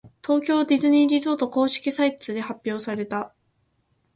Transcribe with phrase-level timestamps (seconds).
[0.23, 3.35] 東京ディズニーリゾート公式サイトで発表された。